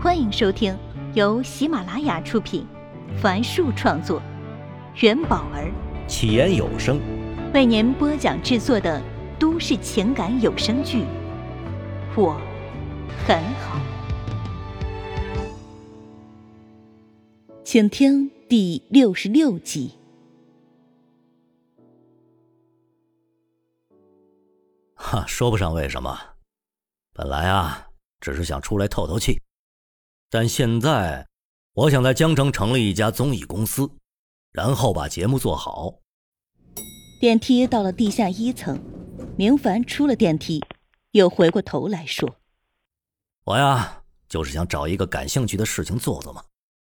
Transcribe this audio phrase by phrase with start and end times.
[0.00, 0.78] 欢迎收听
[1.12, 2.64] 由喜马拉雅出品，
[3.20, 4.22] 凡树创作，
[5.00, 5.72] 元宝儿
[6.06, 7.00] 起言有声
[7.52, 9.02] 为您播讲制作的
[9.40, 11.02] 都市情感有声剧
[12.16, 12.40] 《我
[13.26, 13.80] 很好》，
[17.64, 19.98] 请听第六十六集。
[24.94, 26.16] 哈，说不上为什么，
[27.12, 27.88] 本来啊，
[28.20, 29.37] 只是想出来透透气。
[30.30, 31.26] 但现在，
[31.72, 33.90] 我想在江城成立一家综艺公司，
[34.52, 36.00] 然后把节目做好。
[37.18, 38.78] 电梯到了地下一层，
[39.38, 40.62] 明凡出了电梯，
[41.12, 42.36] 又回过头来说
[43.44, 46.44] ：“我呀，就是想找一个感兴趣的事情做做嘛，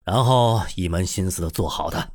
[0.04, 2.08] 然后一门心思的做好它。”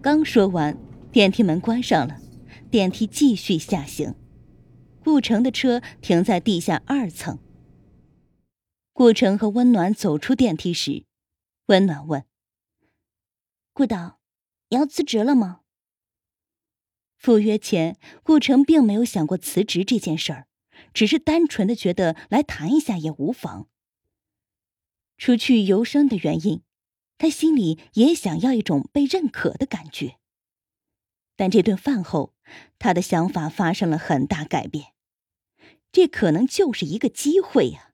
[0.00, 0.74] 刚说完，
[1.12, 2.16] 电梯门关上了，
[2.70, 4.14] 电梯继续下行。
[5.04, 7.38] 顾城的车停在地下二层。
[9.00, 11.06] 顾城和温暖走出电梯时，
[11.68, 12.26] 温暖问
[13.72, 14.20] ：“顾导，
[14.68, 15.62] 你要辞职了吗？”
[17.16, 20.48] 赴约前，顾城并没有想过辞职这件事儿，
[20.92, 23.70] 只是单纯的觉得来谈一下也无妨。
[25.16, 26.60] 除去由生的原因，
[27.16, 30.18] 他心里也想要一种被认可的感觉。
[31.36, 32.34] 但这顿饭后，
[32.78, 34.92] 他的想法发生了很大改变，
[35.90, 37.89] 这可能就是一个机会呀。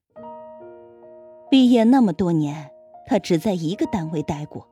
[1.56, 2.70] 毕业那么多年，
[3.06, 4.68] 他只在一个单位待过，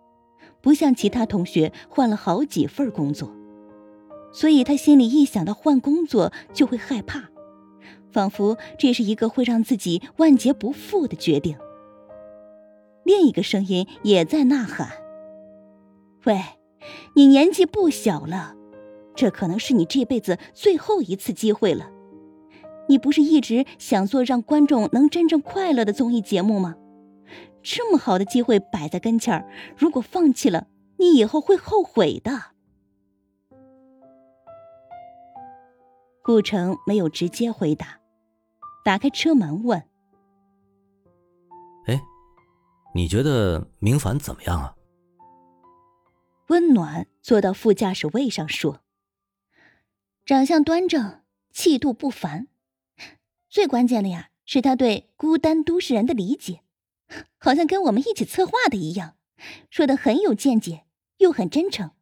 [0.61, 3.35] 不像其他同学换了好几份工作，
[4.35, 7.31] 所以他心里一想到换工作就会害怕，
[8.13, 11.57] 仿佛这是一个会让自己万劫不复的决定。
[13.03, 14.91] 另一个声音也在呐喊
[16.27, 16.39] ：“喂，
[17.17, 18.55] 你年纪不小了，
[19.15, 21.93] 这可能是你这辈子最后一次机会了。”
[22.89, 26.77] 你不是一直想做让观众能真正快乐的综艺节目吗？
[27.63, 30.67] 这么好的机会摆在跟前儿，如果放弃了，
[30.99, 32.53] 你以后会后悔的。
[36.23, 38.01] 顾城没有直接回答，
[38.85, 39.83] 打开车门问
[41.89, 42.01] ：“哎，
[42.95, 44.75] 你觉得明凡怎么样啊？”
[46.49, 48.81] 温暖坐到副驾驶位上说
[50.27, 52.49] ：“长相端正，气度不凡。”
[53.55, 56.63] 最关键的呀，是他对孤单都市人的理解，
[57.39, 59.15] 好像跟我们一起策划的一样，
[59.71, 60.83] 说的很有见解，
[61.19, 61.93] 又很真诚。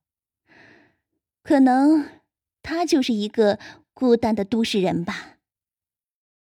[1.42, 2.06] 可能
[2.62, 3.58] 他就是一个
[3.92, 5.36] 孤单的都市人吧。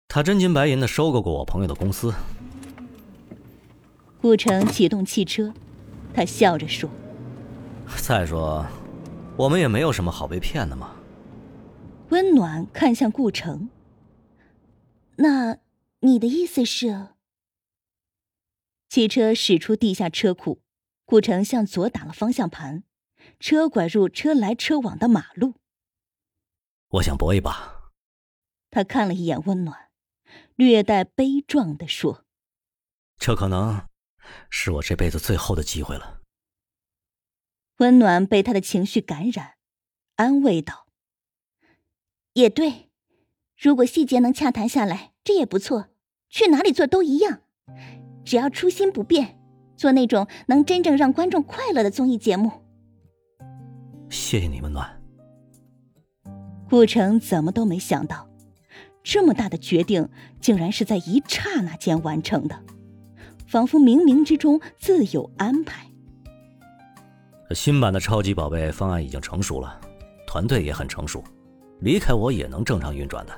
[0.06, 2.12] 他真金白银的收购过我朋友的公司。
[4.20, 5.54] 顾城启动汽车，
[6.12, 6.90] 他笑着说
[7.96, 8.66] ：“再说，
[9.38, 10.94] 我们也没有什么好被骗的嘛。”
[12.10, 13.70] 温暖看向顾城。
[15.22, 15.58] 那
[16.00, 17.08] 你的意思是？
[18.88, 20.62] 汽车驶出地下车库，
[21.04, 22.84] 顾城向左打了方向盘，
[23.38, 25.56] 车拐入车来车往的马路。
[26.88, 27.92] 我想搏一把。
[28.70, 29.90] 他看了一眼温暖，
[30.54, 32.24] 略带悲壮的说
[33.18, 33.86] ：“这可能
[34.48, 36.22] 是我这辈子最后的机会了。”
[37.76, 39.56] 温暖被他的情绪感染，
[40.16, 40.86] 安慰道
[42.32, 42.86] ：“也对。”
[43.60, 45.86] 如果细节能洽谈下来，这也不错。
[46.28, 47.40] 去哪里做都一样，
[48.24, 49.36] 只要初心不变，
[49.76, 52.52] 做那种能真正让观众快乐的综艺节目。
[54.08, 54.88] 谢谢你，温暖。
[56.68, 58.28] 顾城怎么都没想到，
[59.02, 60.08] 这么大的决定
[60.40, 62.56] 竟然是在一刹那间完成的，
[63.48, 65.86] 仿佛冥冥之中自有安排。
[67.52, 69.80] 新版的超级宝贝方案已经成熟了，
[70.28, 71.24] 团队也很成熟。
[71.80, 73.36] 离开我也能正常运转的。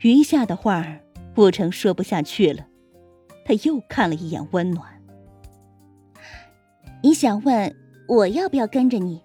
[0.00, 0.86] 余下的话，
[1.34, 2.66] 顾城说不下去了，
[3.44, 5.02] 他又看了一眼温暖。
[7.02, 7.76] 你想问
[8.08, 9.22] 我要不要跟着你？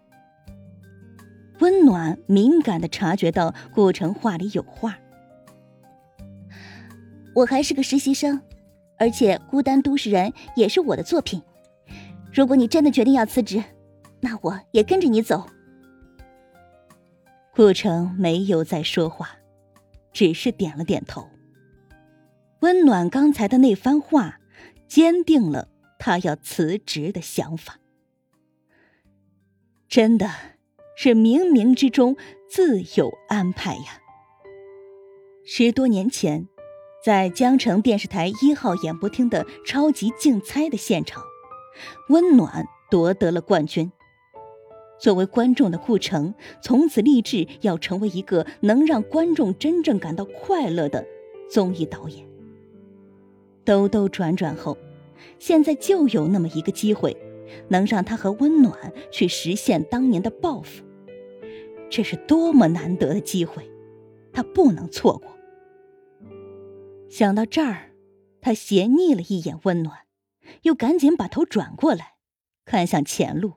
[1.60, 4.98] 温暖敏感的察觉到顾城话里有话。
[7.34, 8.42] 我还是个实习生，
[8.98, 11.42] 而且孤单都市人也是我的作品。
[12.34, 13.64] 如果你真的决定要辞职，
[14.20, 15.46] 那我也跟着你走。
[17.54, 19.38] 顾城没有再说话，
[20.16, 21.30] 只是点了点头。
[22.62, 24.40] 温暖刚才的那番话，
[24.88, 25.68] 坚定了
[26.00, 27.80] 他要辞职的想法。
[29.90, 30.32] 真的，
[30.96, 32.16] 是冥冥之中
[32.50, 34.02] 自有安排呀。
[35.46, 36.48] 十多年前，
[37.04, 41.22] 在江城电视台一号演播厅的超级竞猜的现场，
[42.08, 43.92] 温暖夺得了冠军。
[45.00, 51.06] 作为观众的顾城，从此立志要成为一个能让观众真正感到快乐的
[51.50, 52.26] 综艺导演。
[53.64, 54.78] 兜兜转转后，
[55.40, 57.18] 现在就有那么一个机会，
[57.68, 60.84] 能让他和温暖去实现当年的抱负。
[61.90, 63.70] 这是多么难得的机会，
[64.32, 65.36] 他不能错过。
[67.10, 67.92] 想到这儿，
[68.42, 70.00] 他斜睨了一眼温暖，
[70.64, 72.16] 又赶紧把头转过来，
[72.66, 73.54] 看向前路。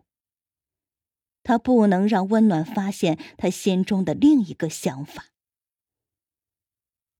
[1.48, 5.28] 他不能让温暖发现他心中的另一个想法，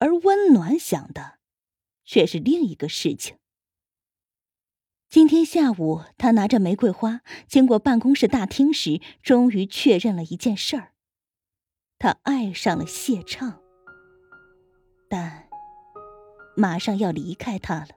[0.01, 1.39] 而温暖想的，
[2.05, 3.39] 却是另一个事情。
[5.09, 10.93] 今天下午，他拿着玫瑰花经过办公室大厅时，终于确认了一件事儿：
[11.99, 13.63] 他爱上了谢畅，
[15.09, 15.49] 但
[16.55, 17.89] 马上要离开他了，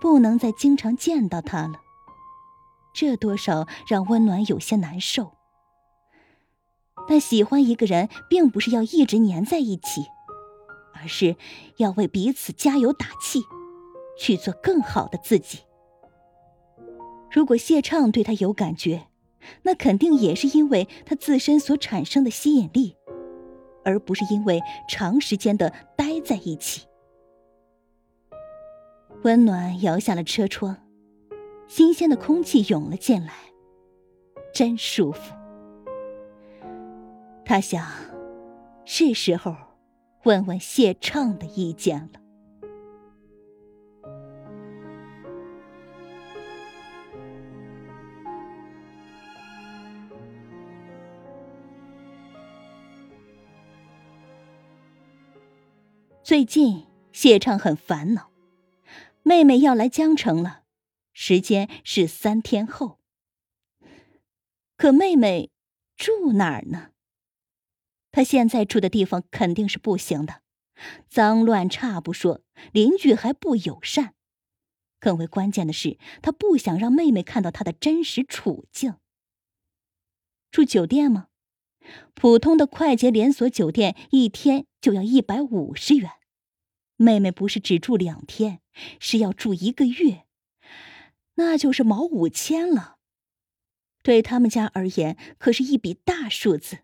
[0.00, 1.81] 不能再经常见到他了。
[2.94, 5.32] 这多少让温暖有些难受。
[7.08, 10.06] 但喜欢一个人，并不是要一直黏在一起，
[10.94, 11.36] 而是
[11.78, 13.42] 要为彼此加油打气，
[14.18, 15.60] 去做更好的自己。
[17.30, 19.08] 如果谢畅对他有感觉，
[19.62, 22.94] 那肯定也是因为他自身所产生的吸引力，
[23.84, 26.86] 而不是因为长时间的待在一起。
[29.24, 30.76] 温暖摇下了车窗。
[31.66, 33.32] 新鲜的空气涌了进来，
[34.52, 35.34] 真舒服。
[37.44, 37.86] 他想，
[38.84, 39.54] 是时候
[40.24, 42.20] 问问谢畅的意见了。
[56.22, 58.30] 最近，谢畅很烦恼，
[59.22, 60.61] 妹妹要来江城了。
[61.12, 62.98] 时间是三天后，
[64.76, 65.50] 可妹妹
[65.96, 66.90] 住哪儿呢？
[68.10, 70.42] 她现在住的地方肯定是不行的，
[71.08, 72.42] 脏乱差不说，
[72.72, 74.14] 邻居还不友善。
[74.98, 78.96] 更为关键的是，她不想让妹妹看到她的真实处境。
[80.50, 81.28] 住酒店吗？
[82.14, 86.10] 普通的快捷连锁酒店一天就要一百五十元，
[86.96, 88.60] 妹妹不是只住两天，
[89.00, 90.26] 是要住一个月。
[91.44, 92.98] 那就是毛五千了，
[94.00, 96.78] 对他们家而言可是一笔大数字。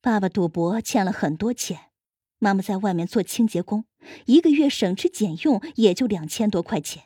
[0.00, 1.92] 爸爸赌博欠了很多钱，
[2.38, 3.84] 妈妈在外面做清洁工，
[4.26, 7.04] 一个月省吃俭用也就两千多块钱。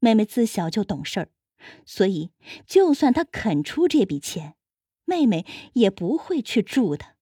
[0.00, 1.28] 妹妹自小就懂事儿，
[1.86, 2.32] 所以
[2.66, 4.56] 就算她肯出这笔钱，
[5.04, 7.14] 妹妹也不会去住的。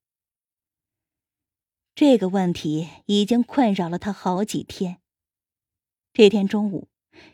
[1.94, 5.03] 这个问题已经困扰了她好几天。
[6.15, 6.89] 这天中午。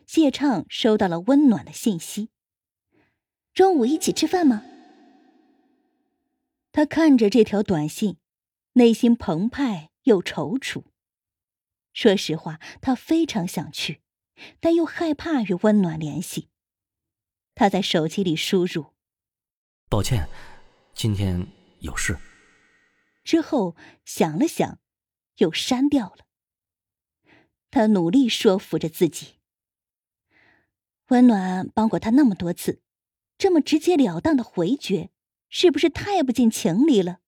[0.07, 2.31] 谢畅收到了温暖的信息
[3.53, 4.65] ：“中午一起吃饭吗？”
[6.73, 8.19] 他看着这条短信，
[8.75, 10.85] 内心澎湃又踌躇。
[11.93, 14.03] 说实话，他非常想去，
[14.61, 16.49] 但又害怕与温暖联系。
[17.55, 18.95] 他在手机里输入
[19.91, 20.29] ：“抱歉，
[20.95, 21.49] 今天
[21.81, 22.17] 有事。”
[23.25, 23.75] 之后
[24.05, 24.79] 想了想，
[25.39, 26.27] 又删掉了。
[27.71, 29.38] 他努力说服着自己。
[31.09, 32.81] 温暖帮过他那么多次，
[33.37, 35.11] 这么直截了当的回绝，
[35.49, 37.21] 是不是太不近情理了？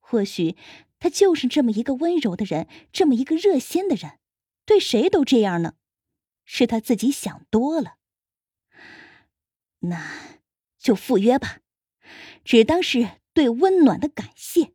[0.00, 0.56] 或许
[0.98, 4.18] 他就是这么一个温柔的人，这么一个热心的人，
[4.66, 5.74] 对谁都这样呢？
[6.44, 7.96] 是他自己想多了。
[9.80, 10.42] 那
[10.78, 11.60] 就赴约吧，
[12.44, 14.72] 只当是对温暖的感谢。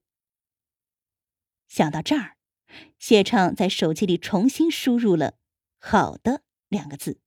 [1.67, 2.37] 想到这儿，
[2.97, 5.35] 谢畅在手机里重新输入了
[5.79, 7.19] “好的”两个字。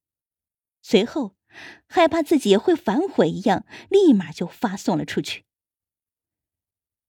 [0.83, 1.37] 随后，
[1.87, 5.45] 害怕自己会反悔一样，立马就发送了出去。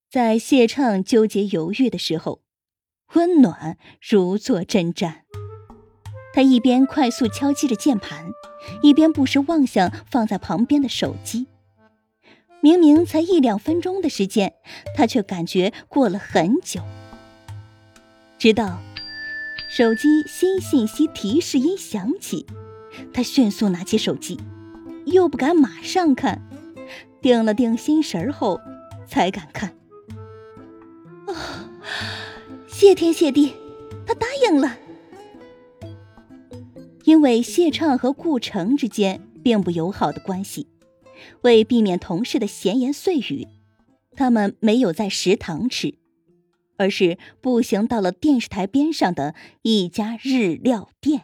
[0.10, 2.44] 在谢畅纠结犹豫的时候，
[3.15, 5.22] 温暖如坐针毡。
[6.34, 8.32] 他一边快速敲击着键盘，
[8.82, 11.48] 一边不时望向放在旁边的手机。
[12.62, 14.53] 明明才一两分钟的时间，
[14.96, 16.82] 他却感觉过了很久。
[18.38, 18.80] 直到
[19.70, 22.46] 手机新信息提示音响起。
[23.14, 24.40] 他迅速拿起手机，
[25.06, 26.42] 又不敢马上看，
[27.22, 28.60] 定了定心神后，
[29.08, 29.76] 才敢看。
[31.28, 31.36] 哦，
[32.68, 33.54] 谢天谢地，
[34.06, 34.78] 他答应了。
[37.06, 40.68] 因为谢畅和顾城之间并不友好的关系，
[41.42, 43.48] 为避免同事的闲言碎语，
[44.16, 45.96] 他们没有在食堂吃，
[46.78, 51.24] 而是步行到了电视台边上的一家日料店。